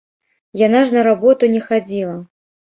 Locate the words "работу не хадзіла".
1.09-2.17